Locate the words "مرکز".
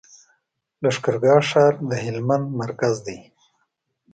2.61-2.95